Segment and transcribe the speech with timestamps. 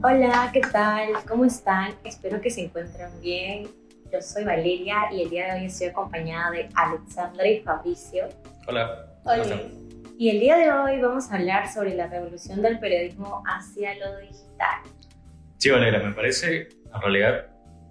[0.00, 1.08] Hola, ¿qué tal?
[1.26, 1.92] ¿Cómo están?
[2.04, 3.68] Espero que se encuentren bien.
[4.12, 8.28] Yo soy Valeria y el día de hoy estoy acompañada de Alexandra y Fabricio.
[8.68, 9.06] Hola.
[9.24, 9.60] Hola.
[10.16, 14.18] Y el día de hoy vamos a hablar sobre la revolución del periodismo hacia lo
[14.18, 14.82] digital.
[15.56, 17.46] Sí, Valeria, me parece en realidad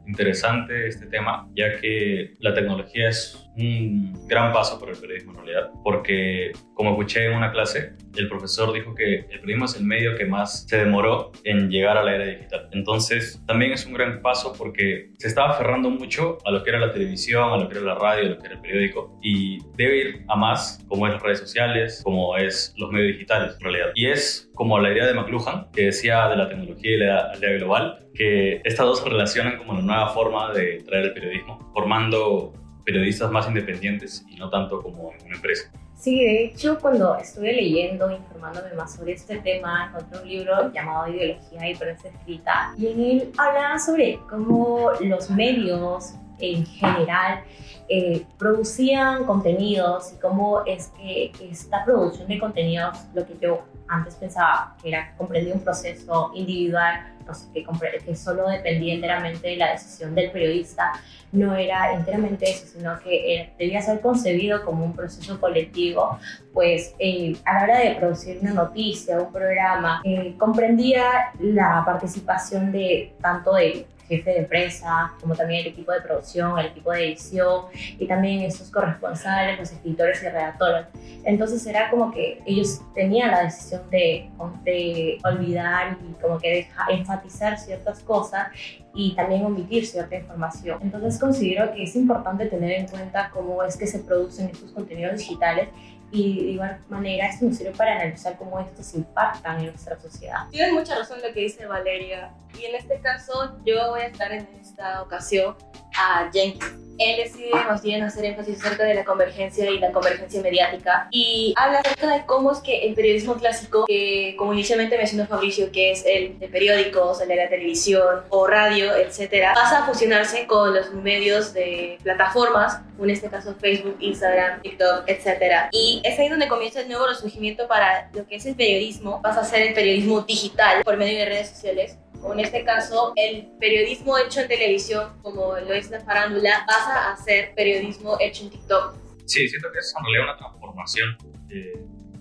[0.08, 5.38] interesante este tema, ya que la tecnología es un gran paso para el periodismo en
[5.38, 9.84] realidad, porque como escuché en una clase, el profesor dijo que el periodismo es el
[9.84, 12.70] medio que más se demoró en llegar a la era digital.
[12.72, 16.80] Entonces, también es un gran paso porque se estaba aferrando mucho a lo que era
[16.80, 19.58] la televisión, a lo que era la radio, a lo que era el periódico, y
[19.76, 23.62] debe ir a más, como es las redes sociales, como es los medios digitales en
[23.62, 23.88] realidad.
[23.96, 27.52] Y es como la idea de McLuhan, que decía de la tecnología y la aldea
[27.54, 32.54] global, que estas dos se relacionan como una nueva forma de traer el periodismo, formando
[32.84, 35.72] periodistas más independientes y no tanto como en una empresa.
[35.96, 41.08] Sí, de hecho, cuando estuve leyendo, informándome más sobre este tema, encontré un libro llamado
[41.08, 47.44] Ideología y Prensa Escrita, y en él hablaba sobre cómo los medios en general
[47.90, 54.16] eh, producían contenidos y cómo es que esta producción de contenidos, lo que yo antes
[54.16, 57.66] pensaba que era comprender un proceso individual, no que,
[58.06, 60.94] que solo dependía enteramente de la decisión del periodista,
[61.32, 66.18] no era enteramente eso, sino que debía ser concebido como un proceso colectivo,
[66.54, 72.72] pues eh, a la hora de producir una noticia, un programa, eh, comprendía la participación
[72.72, 77.08] de tanto de jefe de empresa, como también el equipo de producción, el equipo de
[77.08, 80.88] edición y también esos corresponsales, los escritores y redactores.
[81.24, 84.30] Entonces era como que ellos tenían la decisión de,
[84.64, 88.48] de olvidar y como que enfatizar ciertas cosas
[88.94, 90.80] y también omitir cierta información.
[90.82, 95.18] Entonces considero que es importante tener en cuenta cómo es que se producen estos contenidos
[95.18, 95.70] digitales
[96.12, 100.48] y de igual manera esto nos sirve para analizar cómo estos impactan en nuestra sociedad.
[100.52, 104.32] Tienes mucha razón lo que dice Valeria y en este caso yo voy a estar
[104.32, 105.56] en esta ocasión
[105.98, 110.42] a Jenkins él decide más bien hacer énfasis acerca de la convergencia y la convergencia
[110.42, 115.28] mediática y habla acerca de cómo es que el periodismo clásico, que como inicialmente mencionó
[115.28, 119.86] Fabricio, que es el de periódicos, el de la televisión o radio, etcétera, pasa a
[119.86, 125.70] fusionarse con los medios de plataformas, en este caso Facebook, Instagram, TikTok, etcétera.
[125.72, 129.42] Y es ahí donde comienza el nuevo resurgimiento para lo que es el periodismo, pasa
[129.42, 133.48] a ser el periodismo digital por medio de redes sociales o en este caso el
[133.60, 138.52] periodismo hecho en televisión, como lo es la farándula, pasa a ser periodismo hecho en
[138.52, 138.96] TikTok.
[139.26, 141.18] Sí, siento que es en realidad una transformación
[141.50, 141.74] que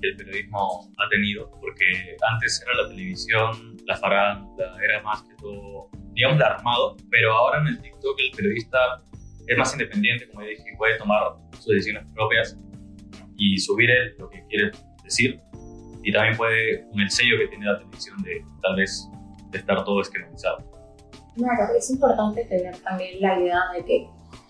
[0.02, 5.88] el periodismo ha tenido, porque antes era la televisión, la farándula, era más que todo,
[6.12, 8.78] digamos, de armado, pero ahora en el TikTok el periodista
[9.46, 12.58] es más independiente, como dije, puede tomar sus decisiones propias
[13.36, 14.72] y subir lo que quiere
[15.04, 15.40] decir,
[16.02, 19.08] y también puede, con el sello que tiene la televisión, de tal vez
[19.56, 20.58] estar todo esquematizado.
[21.34, 24.08] Claro, es importante tener también la idea de que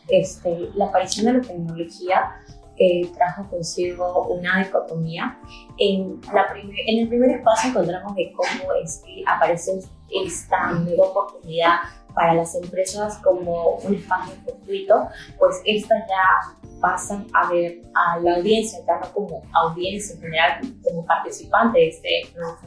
[0.08, 2.36] este, la aparición de la tecnología
[2.78, 5.38] eh, trajo consigo una dicotomía.
[5.78, 6.46] En, la
[6.86, 9.80] en el primer espacio encontramos de cómo es que aparece
[10.10, 11.76] esta nueva oportunidad
[12.16, 18.36] para las empresas como un espacio gratuito, pues estas ya pasan a ver a la
[18.36, 22.08] audiencia, ya no como audiencia en general, como participante de este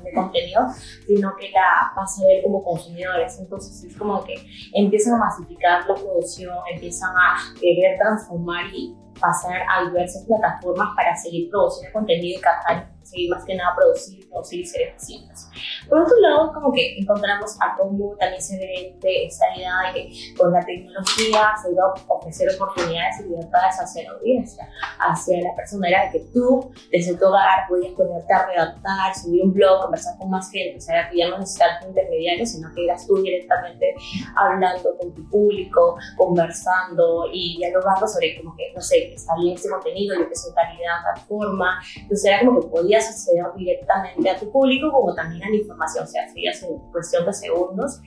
[0.03, 0.67] de contenido,
[1.07, 3.39] sino que la pasa a ver como consumidores.
[3.39, 4.35] Entonces es como que
[4.73, 11.15] empiezan a masificar la producción, empiezan a querer transformar y pasar a diversas plataformas para
[11.15, 15.47] seguir produciendo contenido y captar seguir más que nada producir, producir y ser eficientes.
[15.87, 20.35] Por otro lado, como que encontramos a cómo también se vende esta idea de que
[20.37, 24.69] con la tecnología se iba a ofrecer oportunidades y libertades hacia la audiencia,
[24.99, 25.89] hacia la persona.
[25.89, 30.17] Era de que tú, desde tu hogar, podías ponerte a redactar, subir un blog, conversar
[30.17, 33.21] con más gente, o sea, que ya no necesitas un intermediario, sino que eras tú
[33.21, 33.95] directamente
[34.35, 39.69] hablando con tu público, conversando y dialogando sobre como que, no sé, está bien este
[39.69, 41.79] contenido, yo que soy calidad, tal forma.
[41.95, 46.03] Entonces era como que podías acceder directamente a tu público como también a la información,
[46.03, 47.99] o sea, hacías en cuestión de segundos.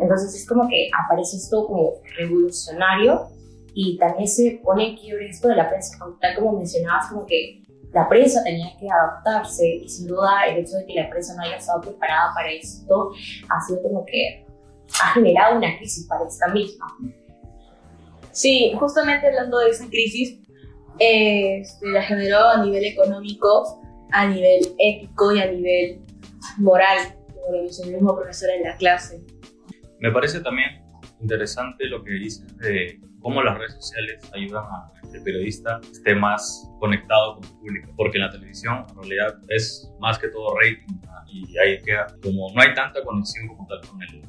[0.00, 3.28] Entonces es como que aparece esto como revolucionario
[3.74, 7.62] y también se pone en quiebre esto de la prensa, tal como mencionabas, como que
[7.92, 11.42] la prensa tenía que adaptarse y sin duda el hecho de que la prensa no
[11.42, 13.10] haya estado preparada para esto
[13.48, 14.46] ha sido como que
[15.02, 16.86] ha generado una crisis para esta misma.
[18.32, 20.38] Sí, justamente hablando de esa crisis,
[20.98, 23.80] eh, la generó a nivel económico
[24.12, 26.00] a nivel ético y a nivel
[26.58, 26.98] moral,
[27.34, 29.22] como lo dice el mismo profesor en la clase.
[30.00, 30.82] Me parece también
[31.20, 36.14] interesante lo que dices de cómo las redes sociales ayudan a que el periodista esté
[36.14, 40.54] más conectado con su público, porque en la televisión en realidad es más que todo
[40.56, 42.06] rating y ahí queda.
[42.22, 44.22] Como no hay tanta conexión como tal con el,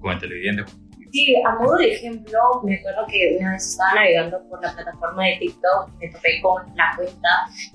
[0.00, 0.64] con el televidente,
[1.12, 5.24] Sí, a modo de ejemplo, me acuerdo que una vez estaba navegando por la plataforma
[5.26, 7.28] de TikTok, me topé con la cuenta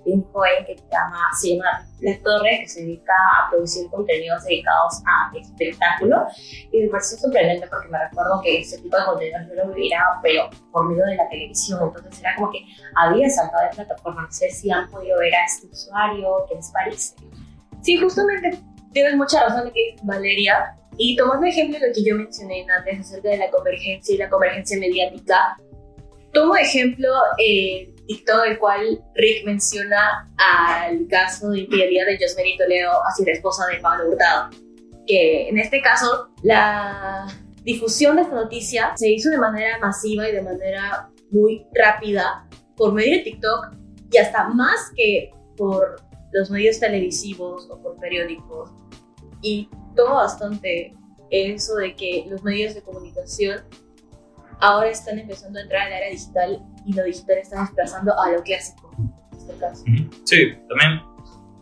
[0.06, 3.90] de un joven que se llama, se llama La Torre, que se dedica a producir
[3.90, 6.26] contenidos dedicados a espectáculo.
[6.72, 10.20] Y me pareció sorprendente porque me recuerdo que ese tipo de contenidos yo lo viviera,
[10.24, 11.80] pero por medio de la televisión.
[11.84, 12.60] Entonces era como que
[12.96, 14.22] había saltado de plataforma.
[14.24, 17.16] No sé si han podido ver a este usuario, ¿qué les parece?
[17.82, 18.60] Sí, justamente
[18.94, 23.30] tienes mucha razón de que Valeria y tomando ejemplo lo que yo mencioné antes acerca
[23.30, 25.58] de la convergencia y la convergencia mediática,
[26.34, 32.92] tomo ejemplo eh, TikTok, el cual Rick menciona al caso de infidelidad de Josmery Toledo
[33.08, 34.50] hacia la esposa de Pablo Hurtado.
[35.08, 37.28] Que en este caso, la
[37.64, 42.94] difusión de esta noticia se hizo de manera masiva y de manera muy rápida por
[42.94, 43.74] medio de TikTok
[44.12, 46.02] y hasta más que por
[46.32, 48.72] los medios televisivos o por periódicos.
[49.42, 50.94] Y tomo bastante
[51.30, 53.62] eso de que los medios de comunicación
[54.60, 58.44] ahora están empezando a entrar al área digital y lo digital está desplazando a lo
[58.44, 58.92] clásico.
[59.00, 59.84] En este caso.
[60.24, 61.02] Sí, también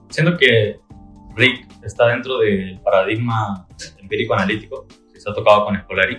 [0.09, 0.79] siento que
[1.35, 3.67] Rick está dentro del paradigma
[3.99, 6.17] empírico-analítico que se ha tocado con Scolari,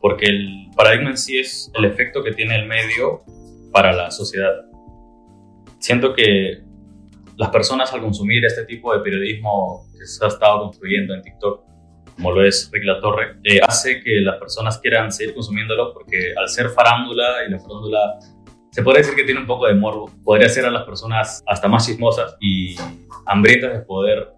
[0.00, 3.22] porque el paradigma en sí es el efecto que tiene el medio
[3.72, 4.64] para la sociedad.
[5.78, 6.62] Siento que
[7.40, 11.64] las personas al consumir este tipo de periodismo que se ha estado construyendo en TikTok,
[12.14, 16.34] como lo es Rick La Torre, eh, hace que las personas quieran seguir consumiéndolo porque
[16.36, 18.18] al ser farándula y la farándula
[18.70, 21.66] se podría decir que tiene un poco de morbo, podría hacer a las personas hasta
[21.66, 22.76] más chismosas y
[23.24, 24.34] hambrientas de poder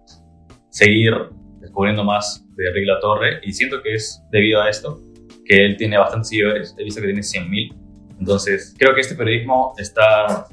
[0.69, 1.13] seguir
[1.59, 3.41] descubriendo más de Rick La Torre.
[3.43, 5.01] Y siento que es debido a esto
[5.43, 7.75] que él tiene bastantes seguidores, he visto que tiene 100.000,
[8.17, 10.47] entonces creo que este periodismo está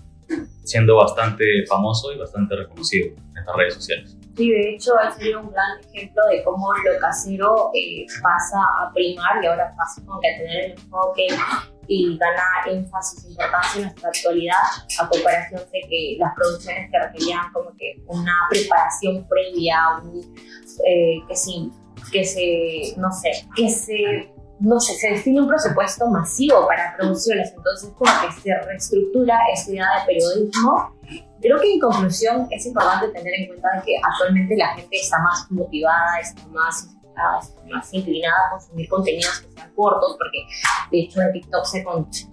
[0.64, 4.16] siendo bastante famoso y bastante reconocido en estas redes sociales.
[4.36, 8.92] Sí, de hecho, él sería un gran ejemplo de cómo lo casero eh, pasa a
[8.92, 11.26] primar y ahora pasa con que tener el enfoque
[11.88, 14.54] y gana énfasis, e importancia en nuestra actualidad,
[15.00, 20.20] a comparación de que las producciones que requerían como que una preparación previa, un,
[20.86, 21.72] eh, que sí,
[22.12, 27.52] que se, no sé, que se no sé, se define un presupuesto masivo para producciones,
[27.56, 30.94] entonces como que se reestructura esta idea de periodismo.
[31.40, 35.50] Creo que en conclusión es importante tener en cuenta que actualmente la gente está más
[35.50, 36.90] motivada, está más,
[37.70, 40.38] más inclinada a consumir contenidos que sean cortos, porque
[40.90, 41.84] de hecho en TikTok se,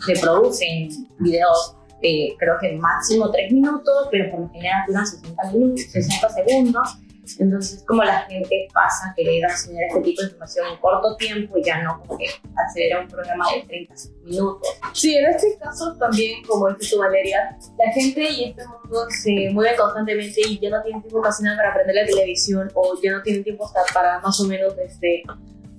[0.05, 0.89] se producen
[1.19, 6.29] videos de creo que máximo 3 minutos, pero por lo general duran 60 minutos, 60
[6.29, 6.97] segundos
[7.39, 11.15] entonces, como la gente pasa a querer acceder a este tipo de información en corto
[11.17, 12.25] tiempo y ya no como que
[12.55, 13.93] acceder a un programa de 30
[14.23, 14.67] minutos.
[14.93, 19.49] Sí, en este caso también, como dice tu Valeria, la gente y este mundo se
[19.51, 23.11] mueve constantemente y ya no tienen tiempo casi nada para aprender la televisión o ya
[23.11, 25.23] no tienen tiempo hasta para más o menos este,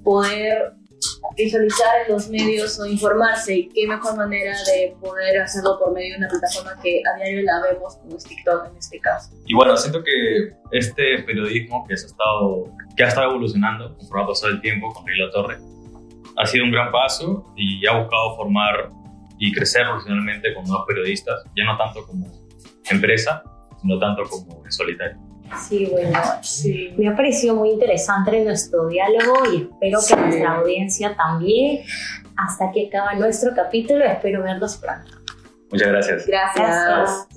[0.04, 0.74] poder
[1.36, 6.14] visualizar en los medios o informarse y qué mejor manera de poder hacerlo por medio
[6.14, 9.30] de una plataforma que a diario la vemos como es TikTok en este caso.
[9.46, 12.64] Y bueno, siento que este periodismo que, ha estado,
[12.96, 15.58] que ha estado evolucionando conforme ha pasado el tiempo con Rila Torre
[16.36, 18.90] ha sido un gran paso y ha buscado formar
[19.38, 22.26] y crecer profesionalmente con nuevos periodistas, ya no tanto como
[22.90, 23.42] empresa,
[23.80, 25.27] sino tanto como en solitario.
[25.56, 26.94] Sí, bueno, sí.
[26.96, 31.84] me ha parecido muy interesante nuestro diálogo y espero que nuestra audiencia también.
[32.36, 35.10] Hasta que acaba nuestro capítulo, espero verlos pronto.
[35.70, 36.26] Muchas gracias.
[36.26, 36.86] Gracias.
[36.86, 37.28] gracias.